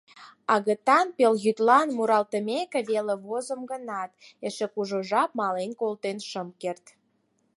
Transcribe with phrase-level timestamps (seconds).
[0.53, 4.11] Агытан пелйӱдлан муралтымеке веле возым гынат,
[4.47, 6.85] эше кужу жап мален колтен шым керт.